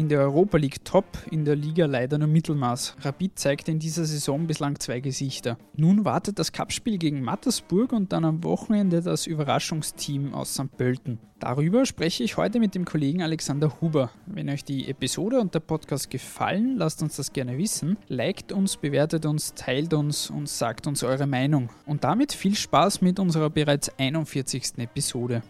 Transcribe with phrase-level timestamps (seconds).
[0.00, 2.96] In der Europa League top, in der Liga leider nur Mittelmaß.
[3.02, 5.58] Rapid zeigt in dieser Saison bislang zwei Gesichter.
[5.76, 10.74] Nun wartet das Cupspiel gegen Mattersburg und dann am Wochenende das Überraschungsteam aus St.
[10.74, 11.18] Pölten.
[11.38, 14.10] Darüber spreche ich heute mit dem Kollegen Alexander Huber.
[14.24, 17.98] Wenn euch die Episode und der Podcast gefallen, lasst uns das gerne wissen.
[18.08, 21.68] Liked uns, bewertet uns, teilt uns und sagt uns eure Meinung.
[21.84, 24.78] Und damit viel Spaß mit unserer bereits 41.
[24.78, 25.42] Episode.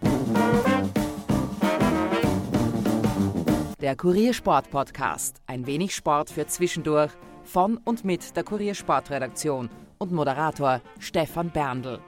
[3.81, 5.41] Der Kuriersport Podcast.
[5.47, 7.11] Ein wenig Sport für zwischendurch.
[7.45, 11.99] Von und mit der Kuriersportredaktion und Moderator Stefan Berndl.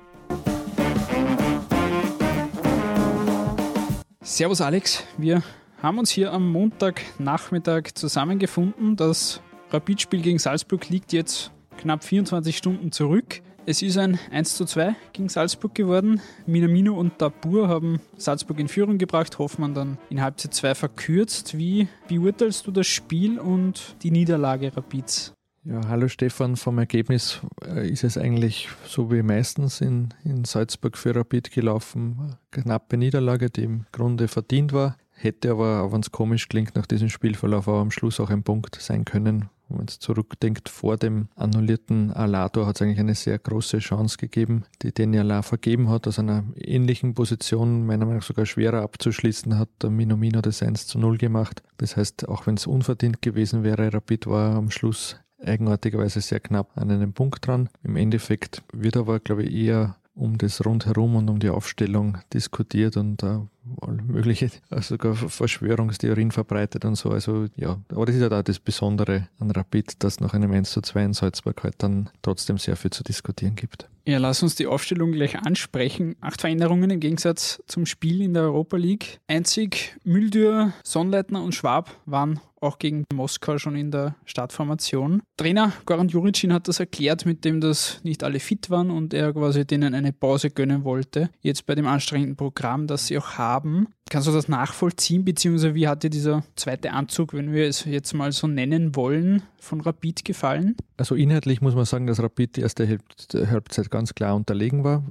[4.20, 5.42] Servus Alex, wir
[5.82, 8.96] haben uns hier am Montagnachmittag zusammengefunden.
[8.96, 13.40] Das Rapidspiel gegen Salzburg liegt jetzt knapp 24 Stunden zurück.
[13.64, 16.20] Es ist ein 1 zu 2 gegen Salzburg geworden.
[16.46, 21.56] Minamino und Dabur haben Salzburg in Führung gebracht, Hoffmann dann in Halbzeit 2 verkürzt.
[21.56, 25.32] Wie beurteilst du das Spiel und die Niederlage Rapids?
[25.62, 26.56] Ja, hallo Stefan.
[26.56, 32.34] Vom Ergebnis äh, ist es eigentlich so wie meistens in, in Salzburg für Rapid gelaufen.
[32.50, 34.96] Knappe Niederlage, die im Grunde verdient war.
[35.12, 38.42] Hätte aber, auch wenn es komisch klingt, nach diesem Spielverlauf auch am Schluss auch ein
[38.42, 43.38] Punkt sein können, wenn man zurückdenkt, vor dem annullierten Alator hat es eigentlich eine sehr
[43.38, 48.26] große Chance gegeben, die Deni Allah vergeben hat, aus einer ähnlichen Position, meiner Meinung nach
[48.26, 51.62] sogar schwerer abzuschließen, hat der Minomino das 1 zu 0 gemacht.
[51.78, 56.70] Das heißt, auch wenn es unverdient gewesen wäre, Rapid war am Schluss eigenartigerweise sehr knapp
[56.76, 57.68] an einem Punkt dran.
[57.82, 62.96] Im Endeffekt wird aber, glaube ich, eher um das rundherum und um die Aufstellung diskutiert
[62.96, 63.22] und
[63.82, 67.10] äh, mögliche, sogar Verschwörungstheorien verbreitet und so.
[67.10, 70.52] Also ja, aber das ist ja halt auch das Besondere an Rapid, dass nach einem
[70.52, 73.88] 1 zu 2 in Salzburg halt dann trotzdem sehr viel zu diskutieren gibt.
[74.04, 76.16] Ja, lass uns die Aufstellung gleich ansprechen.
[76.20, 79.20] Acht Veränderungen im Gegensatz zum Spiel in der Europa League.
[79.28, 85.22] Einzig Müldür, Sonnleitner und Schwab waren auch gegen Moskau schon in der Startformation.
[85.36, 89.32] Trainer Goran Juricin hat das erklärt, mit dem, dass nicht alle fit waren und er
[89.32, 91.30] quasi denen eine Pause gönnen wollte.
[91.40, 93.94] Jetzt bei dem anstrengenden Programm, das sie auch haben haben.
[94.10, 98.12] Kannst du das nachvollziehen, beziehungsweise wie hat dir dieser zweite Anzug, wenn wir es jetzt
[98.12, 100.76] mal so nennen wollen, von Rapid gefallen?
[100.98, 105.02] Also inhaltlich muss man sagen, dass Rapid die erste Halbzeit ganz klar unterlegen war.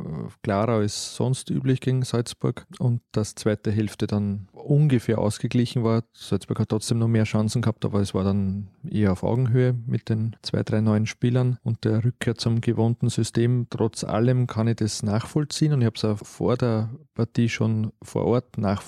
[0.44, 6.03] Klarer als sonst üblich gegen Salzburg und das zweite Hälfte dann ungefähr ausgeglichen war.
[6.13, 10.09] Salzburg hat trotzdem noch mehr Chancen gehabt, aber es war dann eher auf Augenhöhe mit
[10.09, 13.66] den zwei, drei neuen Spielern und der Rückkehr zum gewohnten System.
[13.69, 17.91] Trotz allem kann ich das nachvollziehen und ich habe es auch vor der Partie schon
[18.03, 18.80] vor Ort nachvollziehen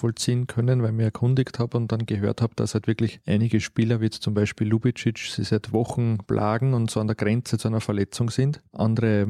[0.47, 4.01] können, weil ich mich erkundigt habe und dann gehört habe, dass halt wirklich einige Spieler,
[4.01, 7.81] wie zum Beispiel Lubicic, sie seit Wochen plagen und so an der Grenze zu einer
[7.81, 8.61] Verletzung sind.
[8.73, 9.25] Andere äh,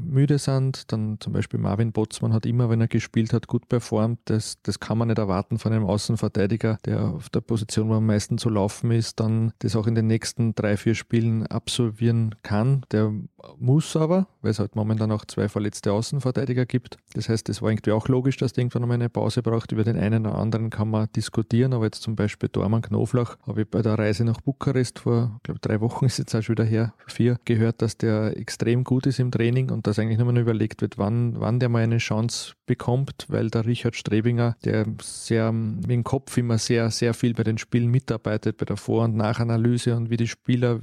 [0.00, 4.20] müde sind, dann zum Beispiel Marvin Botzmann hat immer, wenn er gespielt hat, gut performt.
[4.26, 8.06] Das, das kann man nicht erwarten von einem Außenverteidiger, der auf der Position, wo am
[8.06, 12.84] meisten zu laufen ist, dann das auch in den nächsten drei, vier Spielen absolvieren kann.
[12.90, 13.12] Der
[13.58, 16.96] muss aber, weil es halt momentan auch zwei verletzte Außenverteidiger gibt.
[17.14, 19.72] Das heißt, es war irgendwie auch logisch, dass der irgendwann noch eine Pause braucht.
[19.72, 23.62] Über den einen oder anderen kann man diskutieren, aber jetzt zum Beispiel Dorman Knoflach habe
[23.62, 26.64] ich bei der Reise nach Bukarest vor, glaube drei Wochen ist jetzt auch schon wieder
[26.64, 30.40] her, vier, gehört, dass der extrem gut ist im Training und dass eigentlich nur mal
[30.40, 35.52] überlegt wird, wann, wann der mal eine Chance bekommt, weil der Richard Strebinger, der sehr
[35.52, 39.16] mit dem Kopf immer sehr, sehr viel bei den Spielen mitarbeitet, bei der Vor- und
[39.16, 40.80] Nachanalyse und wie die Spieler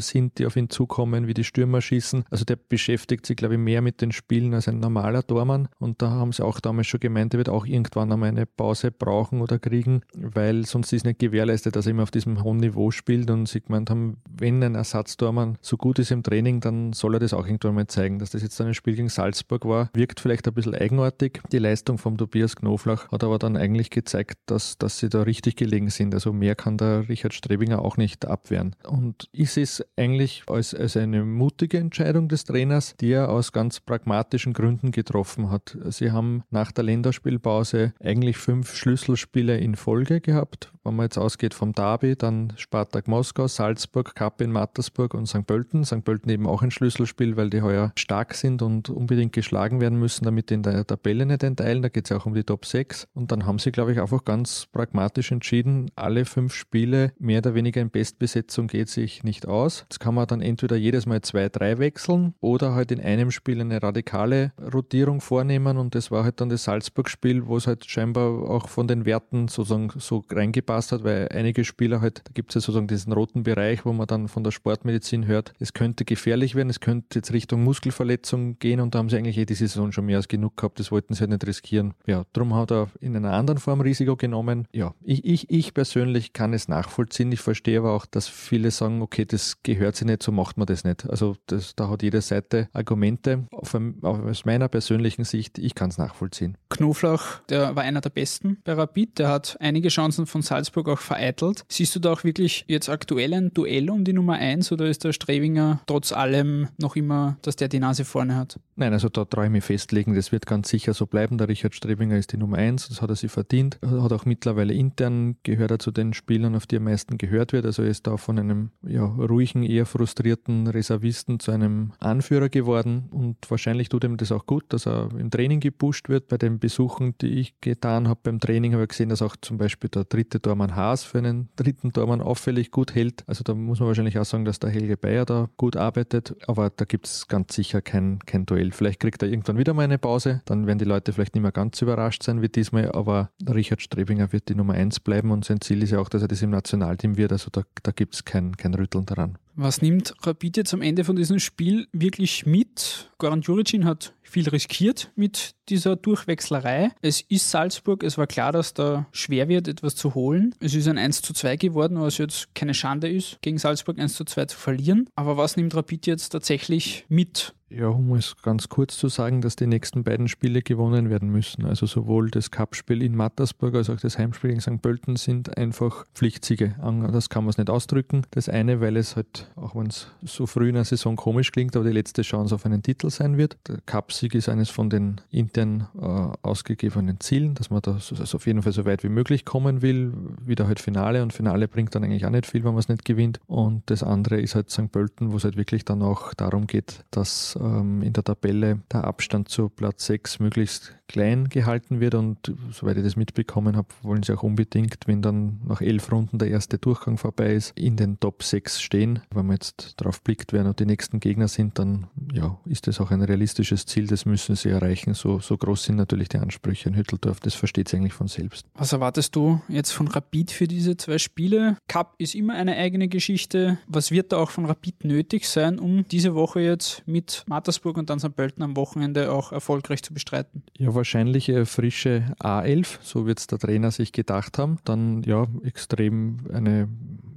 [0.00, 2.24] sind, die auf ihn zukommen, wie die Stürmer schießen.
[2.30, 5.68] Also der beschäftigt sich, glaube ich, mehr mit den Spielen als ein normaler Tormann.
[5.78, 8.90] Und da haben sie auch damals schon gemeint, er wird auch irgendwann einmal eine Pause
[8.90, 12.90] brauchen oder kriegen, weil sonst ist nicht gewährleistet, dass er immer auf diesem hohen Niveau
[12.90, 13.30] spielt.
[13.30, 17.20] Und sie gemeint haben, wenn ein Ersatztormann so gut ist im Training, dann soll er
[17.20, 18.18] das auch irgendwann mal zeigen.
[18.18, 21.40] Dass das jetzt ein Spiel gegen Salzburg war, wirkt vielleicht ein bisschen eigenartig.
[21.52, 25.56] Die Leistung vom Tobias Knoflach hat aber dann eigentlich gezeigt, dass, dass sie da richtig
[25.56, 26.14] gelegen sind.
[26.14, 28.76] Also mehr kann der Richard Strebinger auch nicht abwehren.
[28.86, 33.80] Und ist es eigentlich als, als eine mutige Entscheidung des Trainers, die er aus ganz
[33.80, 35.76] pragmatischen Gründen getroffen hat.
[35.88, 40.73] Sie haben nach der Länderspielpause eigentlich fünf Schlüsselspiele in Folge gehabt.
[40.84, 45.46] Wenn man jetzt ausgeht vom Derby, dann Spartak Moskau, Salzburg, Kappe in Mattersburg und St.
[45.46, 45.84] Pölten.
[45.84, 46.04] St.
[46.04, 50.24] Pölten eben auch ein Schlüsselspiel, weil die heuer stark sind und unbedingt geschlagen werden müssen,
[50.24, 51.82] damit in der Tabelle nicht enteilen.
[51.82, 53.08] Da geht es ja auch um die Top 6.
[53.14, 57.54] Und dann haben sie, glaube ich, einfach ganz pragmatisch entschieden, alle fünf Spiele mehr oder
[57.54, 59.80] weniger in Bestbesetzung geht sich nicht aus aus.
[59.82, 63.60] Jetzt kann man dann entweder jedes Mal zwei, drei wechseln oder halt in einem Spiel
[63.60, 68.50] eine radikale Rotierung vornehmen und das war halt dann das Salzburg-Spiel, wo es halt scheinbar
[68.50, 72.54] auch von den Werten sozusagen so reingepasst hat, weil einige Spieler halt, da gibt es
[72.54, 76.54] ja sozusagen diesen roten Bereich, wo man dann von der Sportmedizin hört, es könnte gefährlich
[76.54, 79.92] werden, es könnte jetzt Richtung Muskelverletzung gehen und da haben sie eigentlich eh diese Saison
[79.92, 81.94] schon mehr als genug gehabt, das wollten sie halt nicht riskieren.
[82.06, 84.66] Ja, darum hat er in einer anderen Form Risiko genommen.
[84.72, 87.32] Ja, ich, ich, ich persönlich kann es nachvollziehen.
[87.32, 90.66] Ich verstehe aber auch, dass viele sagen, okay, das gehört sich nicht, so macht man
[90.66, 91.08] das nicht.
[91.08, 93.46] Also das, da hat jede Seite Argumente.
[93.52, 96.56] Auf, aus meiner persönlichen Sicht, ich kann es nachvollziehen.
[96.70, 99.18] Knoflach, der war einer der Besten bei Rapid.
[99.18, 101.64] Der hat einige Chancen von Salzburg auch vereitelt.
[101.68, 105.04] Siehst du da auch wirklich jetzt aktuell ein Duell um die Nummer 1 oder ist
[105.04, 108.58] der Strebinger trotz allem noch immer, dass der die Nase vorne hat?
[108.76, 111.38] Nein, also da traue ich mich festlegen, das wird ganz sicher so bleiben.
[111.38, 113.78] Der Richard Strebinger ist die Nummer 1, das hat er sich verdient.
[113.82, 117.52] Er hat auch mittlerweile intern gehört er zu den Spielern, auf die am meisten gehört
[117.52, 117.66] wird.
[117.66, 123.04] Also er ist da von einem ja, ruhigen, eher frustrierten Reservisten zu einem Anführer geworden
[123.12, 126.26] und wahrscheinlich tut ihm das auch gut, dass er im Training gepusht wird.
[126.26, 129.56] Bei den Besuchen, die ich getan habe beim Training, habe ich gesehen, dass auch zum
[129.56, 133.22] Beispiel der dritte Tormann Haas für einen dritten Tormann auffällig gut hält.
[133.28, 136.70] Also da muss man wahrscheinlich auch sagen, dass der Helge Bayer da gut arbeitet, aber
[136.70, 138.63] da gibt es ganz sicher kein, kein Duell.
[138.72, 141.52] Vielleicht kriegt er irgendwann wieder mal eine Pause, dann werden die Leute vielleicht nicht mehr
[141.52, 145.60] ganz überrascht sein wie diesmal, aber Richard Strebinger wird die Nummer 1 bleiben und sein
[145.60, 147.32] Ziel ist ja auch, dass er das im Nationalteam wird.
[147.32, 149.38] Also da, da gibt es kein, kein Rütteln daran.
[149.56, 153.10] Was nimmt Rapid jetzt am Ende von diesem Spiel wirklich mit?
[153.18, 156.90] Goran Juricin hat viel riskiert mit dieser Durchwechslerei.
[157.02, 160.56] Es ist Salzburg, es war klar, dass da schwer wird, etwas zu holen.
[160.58, 164.14] Es ist ein 1 zu 2 geworden, was jetzt keine Schande ist, gegen Salzburg 1
[164.14, 165.08] zu 2 zu verlieren.
[165.14, 167.54] Aber was nimmt Rapid jetzt tatsächlich mit?
[167.70, 171.64] Ja, um es ganz kurz zu sagen, dass die nächsten beiden Spiele gewonnen werden müssen.
[171.64, 174.80] Also sowohl das Cup-Spiel in Mattersburg als auch das Heimspiel gegen St.
[174.80, 176.76] Pölten sind einfach Pflichtsiege.
[177.12, 178.22] Das kann man es nicht ausdrücken.
[178.30, 181.74] Das eine, weil es halt, auch wenn es so früh in der Saison komisch klingt,
[181.74, 183.56] aber die letzte Chance auf einen Titel sein wird.
[183.66, 183.78] Der
[184.24, 188.62] Cup-Sieg ist eines von den intern äh, ausgegebenen Zielen, dass man da also auf jeden
[188.62, 190.14] Fall so weit wie möglich kommen will.
[190.40, 193.04] Wieder halt Finale und Finale bringt dann eigentlich auch nicht viel, wenn man es nicht
[193.04, 193.40] gewinnt.
[193.46, 194.90] Und das andere ist halt St.
[194.90, 199.04] Pölten, wo es halt wirklich dann auch darum geht, dass ähm, in der Tabelle der
[199.04, 204.24] Abstand zu Platz 6 möglichst klein gehalten wird und soweit ich das mitbekommen habe, wollen
[204.24, 208.18] sie auch unbedingt, wenn dann nach elf Runden der erste Durchgang vorbei ist, in den
[208.18, 209.20] Top 6 stehen.
[209.32, 213.00] Wenn man jetzt drauf blickt, wer noch die nächsten Gegner sind, dann ja, ist das
[213.00, 215.14] auch ein realistisches Ziel, das müssen sie erreichen.
[215.14, 218.66] So, so groß sind natürlich die Ansprüche in Hütteldorf, das versteht sie eigentlich von selbst.
[218.74, 221.76] Was erwartest du jetzt von Rapid für diese zwei Spiele?
[221.86, 223.78] Cup ist immer eine eigene Geschichte.
[223.86, 228.10] Was wird da auch von Rapid nötig sein, um diese Woche jetzt mit Mattersburg und
[228.10, 228.34] dann St.
[228.34, 230.64] Pölten am Wochenende auch erfolgreich zu bestreiten?
[230.76, 234.78] Ja, wahrscheinlich frische A11, so wird es der Trainer sich gedacht haben.
[234.84, 236.88] Dann ja, extrem eine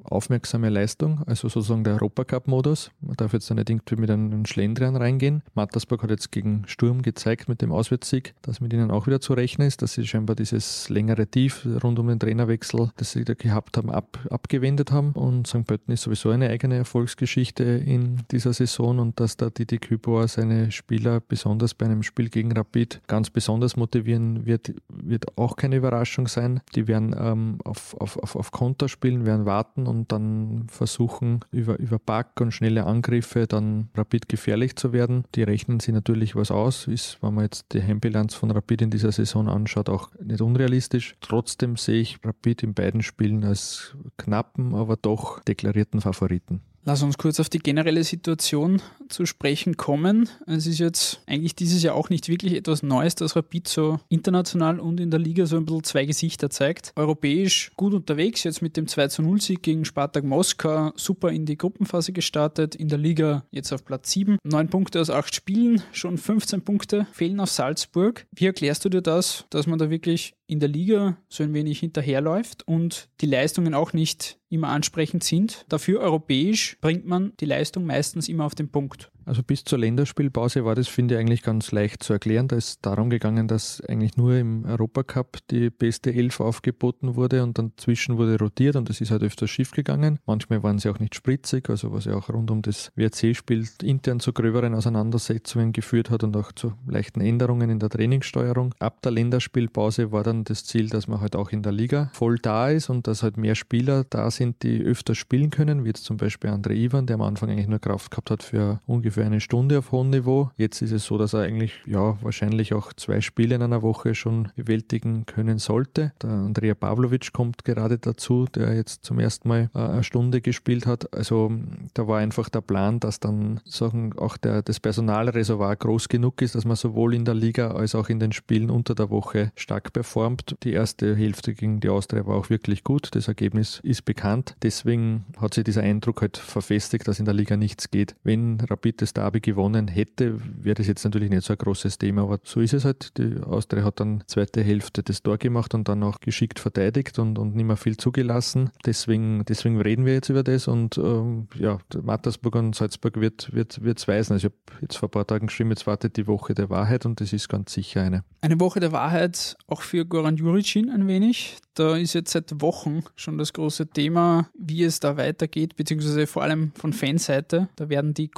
[0.10, 2.92] aufmerksame Leistung, also sozusagen der Europacup-Modus.
[3.02, 5.44] Man darf jetzt nicht irgendwie mit einem Schlendrian reingehen.
[5.54, 9.34] Mattersburg hat jetzt gegen Sturm gezeigt mit dem Auswärtssieg, dass mit ihnen auch wieder zu
[9.34, 13.34] rechnen ist, dass sie scheinbar dieses längere Tief rund um den Trainerwechsel, das sie da
[13.34, 15.12] gehabt haben, ab, abgewendet haben.
[15.12, 15.66] Und St.
[15.66, 20.72] Pölten ist sowieso eine eigene Erfolgsgeschichte in dieser Saison und dass da Didi Kübauer seine
[20.72, 23.47] Spieler besonders bei einem Spiel gegen Rapid ganz besonders
[23.78, 26.62] motivieren wird, wird auch keine Überraschung sein.
[26.76, 31.80] Die werden ähm, auf, auf, auf, auf Konter spielen, werden warten und dann versuchen, über,
[31.80, 35.26] über Back und schnelle Angriffe dann Rapid gefährlich zu werden.
[35.36, 38.90] Die rechnen sie natürlich was aus, ist, wenn man jetzt die Heimbilanz von Rapid in
[38.90, 41.16] dieser Saison anschaut, auch nicht unrealistisch.
[41.22, 46.62] Trotzdem sehe ich Rapid in beiden Spielen als knappen, aber doch deklarierten Favoriten.
[46.88, 50.30] Lass uns kurz auf die generelle Situation zu sprechen kommen.
[50.46, 54.80] Es ist jetzt eigentlich dieses Jahr auch nicht wirklich etwas Neues, dass Rapid so international
[54.80, 56.94] und in der Liga so ein bisschen zwei Gesichter zeigt.
[56.96, 61.58] Europäisch gut unterwegs, jetzt mit dem 2 0 Sieg gegen Spartak Moskau, super in die
[61.58, 64.38] Gruppenphase gestartet, in der Liga jetzt auf Platz 7.
[64.46, 68.26] Neun Punkte aus acht Spielen, schon 15 Punkte fehlen auf Salzburg.
[68.34, 71.80] Wie erklärst du dir das, dass man da wirklich in der Liga so ein wenig
[71.80, 75.66] hinterherläuft und die Leistungen auch nicht immer ansprechend sind.
[75.70, 79.12] Dafür europäisch bringt man die Leistung meistens immer auf den Punkt.
[79.28, 82.48] Also bis zur Länderspielpause war das, finde ich, eigentlich ganz leicht zu erklären.
[82.48, 87.58] Da ist darum gegangen, dass eigentlich nur im Europacup die beste Elf aufgeboten wurde und
[87.58, 90.20] dann zwischen wurde rotiert und das ist halt öfters schief gegangen.
[90.26, 94.22] Manchmal waren sie auch nicht spritzig, also was ja auch rund um das WRC-Spiel intern
[94.22, 98.74] zu gröberen Auseinandersetzungen geführt hat und auch zu leichten Änderungen in der Trainingssteuerung.
[98.80, 102.38] Ab der Länderspielpause war dann das Ziel, dass man halt auch in der Liga voll
[102.40, 106.06] da ist und dass halt mehr Spieler da sind, die öfter spielen können, wie jetzt
[106.06, 109.26] zum Beispiel André Ivan, der am Anfang eigentlich nur Kraft gehabt hat für ungefähr ungefähr
[109.26, 110.52] eine Stunde auf hohem Niveau.
[110.58, 114.14] Jetzt ist es so, dass er eigentlich ja wahrscheinlich auch zwei Spiele in einer Woche
[114.14, 116.12] schon bewältigen können sollte.
[116.22, 120.86] Der Andrea Pavlovic kommt gerade dazu, der jetzt zum ersten Mal äh, eine Stunde gespielt
[120.86, 121.14] hat.
[121.14, 121.52] Also
[121.96, 126.54] da war einfach der Plan, dass dann sagen, auch der, das Personalreservoir groß genug ist,
[126.54, 129.94] dass man sowohl in der Liga als auch in den Spielen unter der Woche stark
[129.94, 130.56] performt.
[130.64, 133.10] Die erste Hälfte gegen die Austria war auch wirklich gut.
[133.16, 134.56] Das Ergebnis ist bekannt.
[134.62, 138.16] Deswegen hat sich dieser Eindruck halt verfestigt, dass in der Liga nichts geht.
[138.24, 142.24] Wenn Rapid das Derby gewonnen hätte, wäre das jetzt natürlich nicht so ein großes Thema,
[142.24, 143.18] aber so ist es halt.
[143.18, 147.40] Die Austria hat dann zweite Hälfte das Tor gemacht und dann auch geschickt verteidigt und,
[147.40, 148.72] und nicht mehr viel zugelassen.
[148.86, 153.82] Deswegen, deswegen reden wir jetzt über das und ähm, ja, Mattersburg und Salzburg wird wird
[153.84, 154.34] wird's weisen.
[154.34, 157.06] Also ich habe jetzt vor ein paar Tagen geschrieben, jetzt wartet die Woche der Wahrheit
[157.06, 158.24] und das ist ganz sicher eine.
[158.42, 161.58] Eine Woche der Wahrheit auch für Goran Juricin ein wenig.
[161.74, 166.44] Da ist jetzt seit Wochen schon das große Thema, wie es da weitergeht, beziehungsweise vor
[166.44, 167.70] allem von Fanseite.
[167.76, 168.32] Da werden die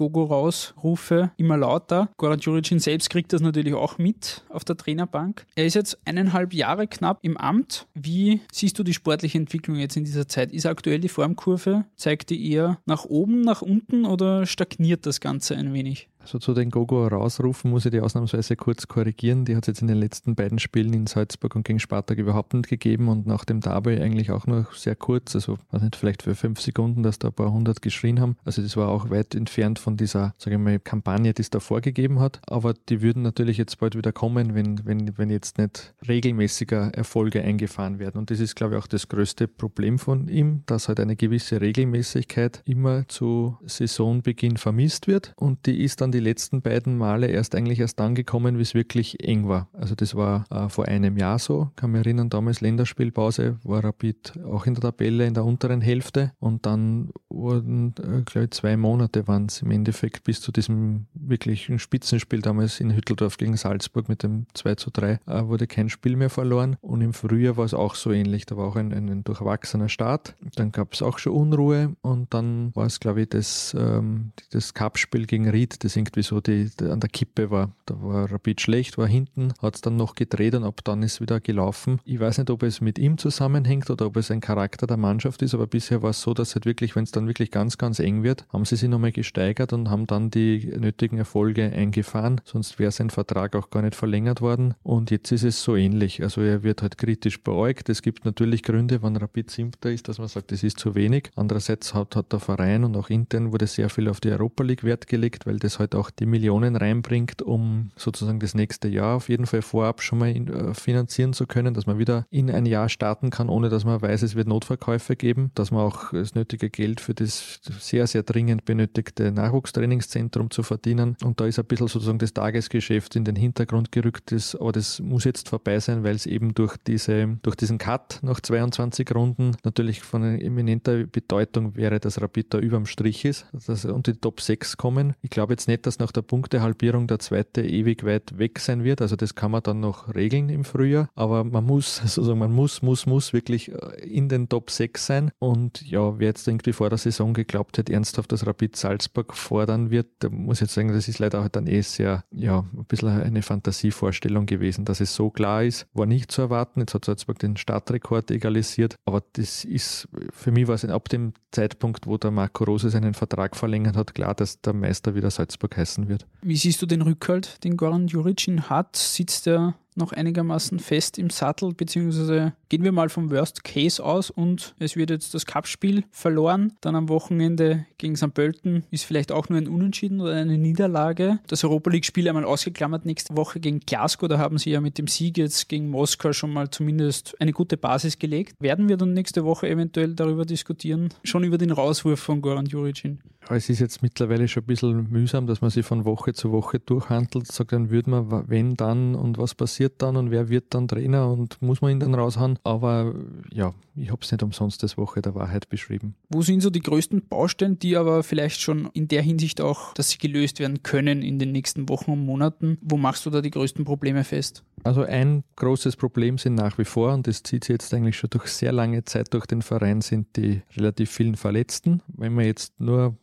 [0.50, 2.10] Gogo-Raus-Rufe immer lauter.
[2.18, 5.46] Goran Juricin selbst kriegt das natürlich auch mit auf der Trainerbank.
[5.56, 7.88] Er ist jetzt eineinhalb Jahre knapp im Amt.
[7.94, 10.52] Wie siehst du die sportliche Entwicklung jetzt in dieser Zeit?
[10.52, 11.86] Ist aktuell die Formkurve?
[11.96, 16.09] Zeigt die eher nach oben, nach unten oder stagniert das Ganze ein wenig?
[16.22, 19.46] Also zu den Gogo rausrufen muss ich die ausnahmsweise kurz korrigieren.
[19.46, 22.54] Die hat es jetzt in den letzten beiden Spielen in Salzburg und gegen Spartak überhaupt
[22.54, 26.24] nicht gegeben und nach dem Derby eigentlich auch nur sehr kurz, also weiß nicht, vielleicht
[26.24, 28.38] für fünf Sekunden, dass da ein paar hundert geschrien haben.
[28.44, 31.82] Also das war auch weit entfernt von dieser, sage ich mal, Kampagne, die es davor
[31.82, 32.42] gegeben hat.
[32.48, 37.42] Aber die würden natürlich jetzt bald wieder kommen, wenn, wenn, wenn jetzt nicht regelmäßiger Erfolge
[37.42, 38.18] eingefahren werden.
[38.18, 41.62] Und das ist, glaube ich, auch das größte Problem von ihm, dass halt eine gewisse
[41.62, 47.28] Regelmäßigkeit immer zu Saisonbeginn vermisst wird und die ist dann die die letzten beiden Male
[47.28, 49.70] erst eigentlich erst dann gekommen, wie es wirklich eng war.
[49.74, 51.70] Also das war äh, vor einem Jahr so.
[51.78, 56.34] Kann mich erinnern, damals Länderspielpause, war Rapid auch in der Tabelle in der unteren Hälfte
[56.40, 61.06] und dann wurden, äh, glaube ich, zwei Monate waren es im Endeffekt bis zu diesem
[61.14, 65.90] wirklichen Spitzenspiel damals in Hütteldorf gegen Salzburg mit dem 2 zu 3 äh, wurde kein
[65.90, 68.46] Spiel mehr verloren und im Frühjahr war es auch so ähnlich.
[68.46, 70.36] Da war auch ein, ein durchwachsener Start.
[70.56, 74.74] Dann gab es auch schon Unruhe und dann war es, glaube ich, das, ähm, das
[74.74, 77.72] Cup-Spiel gegen Ried, das irgendwie so die, die, an der Kippe war.
[77.86, 81.22] Da war Rapid schlecht, war hinten, hat es dann noch gedreht und ab dann ist
[81.22, 82.00] wieder gelaufen.
[82.06, 85.42] Ich weiß nicht, ob es mit ihm zusammenhängt oder ob es ein Charakter der Mannschaft
[85.42, 88.00] ist, aber bisher war es so, dass halt wirklich, wenn es dann wirklich ganz, ganz
[88.00, 92.42] eng wird, haben sie sich nochmal gesteigert und haben dann die nötigen Erfolge eingefahren.
[92.46, 94.76] Sonst wäre sein Vertrag auch gar nicht verlängert worden.
[94.84, 96.24] Und jetzt ist es so ähnlich.
[96.24, 97.90] Also er wird halt kritisch beäugt.
[97.90, 101.32] Es gibt natürlich Gründe, wenn Rapid siebter ist, dass man sagt, das ist zu wenig.
[101.36, 104.84] Andererseits hat, hat der Verein und auch intern wurde sehr viel auf die Europa League
[104.84, 109.30] Wert gelegt, weil das halt auch die Millionen reinbringt, um sozusagen das nächste Jahr auf
[109.30, 112.66] jeden Fall vorab schon mal in, äh, finanzieren zu können, dass man wieder in ein
[112.66, 116.36] Jahr starten kann, ohne dass man weiß, es wird Notverkäufe geben, dass man auch das
[116.36, 121.16] nötige Geld für das sehr, sehr dringend benötigte Nachwuchstrainingszentrum zu verdienen.
[121.24, 125.00] Und da ist ein bisschen sozusagen das Tagesgeschäft in den Hintergrund gerückt, ist, aber das
[125.00, 129.56] muss jetzt vorbei sein, weil es eben durch, diese, durch diesen Cut nach 22 Runden
[129.64, 134.42] natürlich von eminenter Bedeutung wäre, dass Rapid da überm Strich ist dass, und die Top
[134.42, 135.14] 6 kommen.
[135.22, 139.02] Ich glaube jetzt nicht, dass nach der Punktehalbierung der zweite ewig weit weg sein wird.
[139.02, 141.10] Also das kann man dann noch regeln im Frühjahr.
[141.16, 145.32] Aber man muss, sozusagen, man muss, muss, muss wirklich äh, in den Top 6 sein.
[145.40, 149.90] Und ja, wer jetzt irgendwie vor der Saison geglaubt hätte, ernsthaft, dass Rapid Salzburg fordern
[149.90, 152.86] wird, da muss ich jetzt sagen, das ist leider halt dann eh sehr, ja, ein
[152.86, 156.80] bisschen eine Fantasievorstellung gewesen, dass es so klar ist, war nicht zu erwarten.
[156.82, 158.96] Jetzt hat Salzburg den Startrekord egalisiert.
[159.06, 163.14] Aber das ist, für mich war es ab dem Zeitpunkt, wo der Marco Rose seinen
[163.14, 166.26] Vertrag verlängert hat, klar, dass der Meister wieder Salzburg heißen wird.
[166.42, 168.96] Wie siehst du den Rückhalt, den Goran Juricin hat?
[168.96, 174.32] Sitzt er noch einigermaßen fest im Sattel, beziehungsweise gehen wir mal vom Worst Case aus
[174.32, 176.74] und es wird jetzt das Cup-Spiel verloren.
[176.82, 178.34] Dann am Wochenende gegen St.
[178.34, 181.40] Pölten ist vielleicht auch nur ein Unentschieden oder eine Niederlage.
[181.48, 184.28] Das Europa League-Spiel einmal ausgeklammert nächste Woche gegen Glasgow.
[184.28, 187.78] Da haben sie ja mit dem Sieg jetzt gegen Moskau schon mal zumindest eine gute
[187.78, 188.56] Basis gelegt.
[188.60, 191.10] Werden wir dann nächste Woche eventuell darüber diskutieren?
[191.24, 193.20] Schon über den Rauswurf von Goran Juricin?
[193.56, 196.80] es ist jetzt mittlerweile schon ein bisschen mühsam, dass man sich von Woche zu Woche
[196.80, 197.52] durchhandelt.
[197.52, 201.32] Sagt, dann würde man, wenn dann und was passiert dann und wer wird dann Trainer
[201.32, 202.60] und muss man ihn dann raushauen.
[202.64, 203.16] Aber
[203.52, 206.16] ja, ich habe es nicht umsonst das Woche der Wahrheit beschrieben.
[206.30, 210.10] Wo sind so die größten Baustellen, die aber vielleicht schon in der Hinsicht auch, dass
[210.12, 212.78] sie gelöst werden können in den nächsten Wochen und Monaten?
[212.82, 214.64] Wo machst du da die größten Probleme fest?
[214.84, 218.30] Also ein großes Problem sind nach wie vor, und das zieht sich jetzt eigentlich schon
[218.30, 222.02] durch sehr lange Zeit durch den Verein, sind die relativ vielen Verletzten.
[222.08, 223.18] Wenn man jetzt nur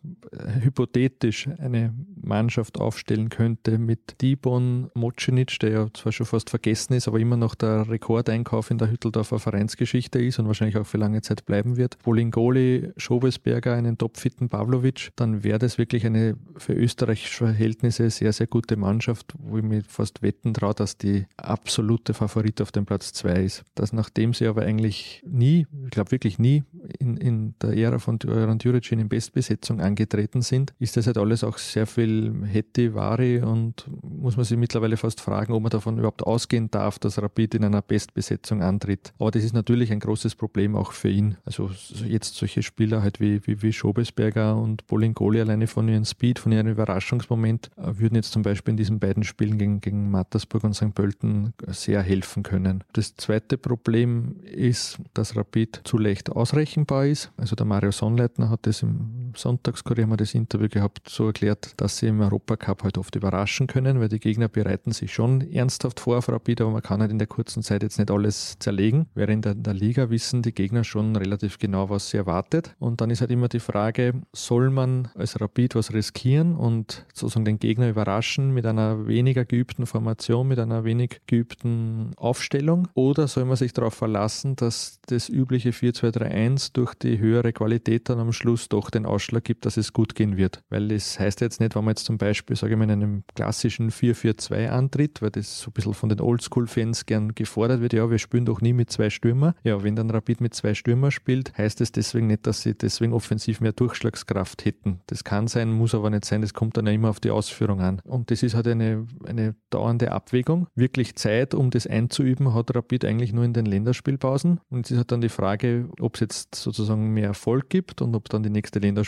[0.60, 1.94] hypothetisch eine
[2.26, 7.36] Mannschaft aufstellen könnte mit Dibon Mocinic, der ja zwar schon fast vergessen ist, aber immer
[7.36, 11.76] noch der Rekordeinkauf in der Hütteldorfer Vereinsgeschichte ist und wahrscheinlich auch für lange Zeit bleiben
[11.76, 11.98] wird.
[12.02, 18.46] Bolingoli, Schobesberger, einen topfitten Pavlovic, dann wäre das wirklich eine für österreichische Verhältnisse sehr, sehr
[18.46, 23.12] gute Mannschaft, wo ich mir fast wetten traue, dass die absolute Favorit auf dem Platz
[23.12, 23.64] 2 ist.
[23.74, 26.64] Dass nachdem sie aber eigentlich nie, ich glaube wirklich nie
[26.98, 31.44] in, in der Ära von Euran Juricin in Bestbesetzung angetreten sind, ist das halt alles
[31.44, 35.98] auch sehr viel Hetti, Vari und muss man sich mittlerweile fast fragen, ob man davon
[35.98, 39.12] überhaupt ausgehen darf, dass Rapid in einer Bestbesetzung antritt.
[39.18, 41.36] Aber das ist natürlich ein großes Problem auch für ihn.
[41.44, 41.70] Also
[42.06, 46.52] jetzt solche Spieler halt wie, wie, wie Schobesberger und Bolingoli alleine von ihrem Speed, von
[46.52, 50.74] ihrem Überraschungsmoment, äh, würden jetzt zum Beispiel in diesen beiden Spielen gegen, gegen Mattersburg und
[50.74, 50.94] St.
[50.94, 52.84] Pölten sehr helfen können.
[52.92, 57.32] Das zweite Problem ist, dass Rapid zu leicht ausrechenbar ist.
[57.36, 61.98] Also der Mario Sonnleitner hat das im Sonntagskurier haben das Interview gehabt, so erklärt, dass
[61.98, 66.18] sie im Europacup halt oft überraschen können, weil die Gegner bereiten sich schon ernsthaft vor
[66.18, 69.06] auf Rapid, aber man kann halt in der kurzen Zeit jetzt nicht alles zerlegen.
[69.14, 72.74] Während der, der Liga wissen die Gegner schon relativ genau, was sie erwartet.
[72.78, 77.44] Und dann ist halt immer die Frage, soll man als Rapid was riskieren und sozusagen
[77.44, 82.88] den Gegner überraschen mit einer weniger geübten Formation, mit einer wenig geübten Aufstellung?
[82.94, 88.18] Oder soll man sich darauf verlassen, dass das übliche 4-2-3-1 durch die höhere Qualität dann
[88.18, 90.62] am Schluss doch den Ausschlag gibt, dass es gut gehen wird?
[90.68, 93.24] Weil das heißt jetzt nicht, wenn man jetzt zum Beispiel, sage ich mal, in einem
[93.34, 98.10] klassischen 4-4-2 antritt, weil das so ein bisschen von den Oldschool-Fans gern gefordert wird, ja,
[98.10, 99.54] wir spielen doch nie mit zwei Stürmer.
[99.64, 103.12] Ja, wenn dann Rapid mit zwei Stürmer spielt, heißt es deswegen nicht, dass sie deswegen
[103.12, 105.00] offensiv mehr Durchschlagskraft hätten.
[105.06, 107.80] Das kann sein, muss aber nicht sein, das kommt dann ja immer auf die Ausführung
[107.80, 108.00] an.
[108.04, 110.68] Und das ist halt eine, eine dauernde Abwägung.
[110.74, 114.60] Wirklich Zeit, um das einzuüben, hat Rapid eigentlich nur in den Länderspielpausen.
[114.70, 118.14] Und es ist halt dann die Frage, ob es jetzt sozusagen mehr Erfolg gibt und
[118.14, 119.05] ob dann die nächste Länderspielpause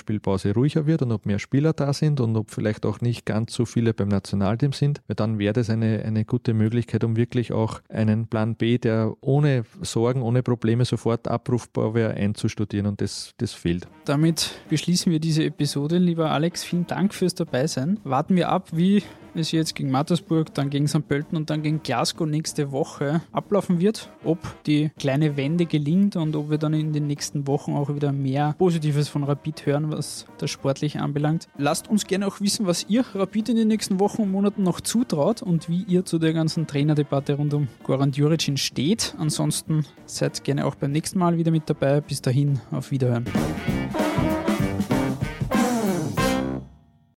[0.55, 3.65] ruhiger wird und ob mehr Spieler da sind und ob vielleicht auch nicht ganz so
[3.65, 7.81] viele beim Nationalteam sind, weil dann wäre das eine, eine gute Möglichkeit, um wirklich auch
[7.89, 13.53] einen Plan B, der ohne Sorgen, ohne Probleme sofort abrufbar wäre, einzustudieren und das, das
[13.53, 13.87] fehlt.
[14.05, 15.99] Damit beschließen wir diese Episode.
[15.99, 18.01] Lieber Alex, vielen Dank fürs Dabeisein.
[18.05, 19.03] Warten wir ab, wie
[19.39, 21.07] es jetzt gegen Mattersburg, dann gegen St.
[21.07, 26.37] Pölten und dann gegen Glasgow nächste Woche ablaufen wird, ob die kleine Wende gelingt und
[26.37, 30.27] ob wir dann in den nächsten Wochen auch wieder mehr Positives von Rapid hören, was
[30.39, 31.49] das Sportliche anbelangt.
[31.57, 34.81] Lasst uns gerne auch wissen, was ihr Rapid in den nächsten Wochen und Monaten noch
[34.81, 39.15] zutraut und wie ihr zu der ganzen Trainerdebatte rund um Goran Juricin steht.
[39.19, 42.01] Ansonsten seid gerne auch beim nächsten Mal wieder mit dabei.
[42.01, 43.25] Bis dahin, auf Wiederhören.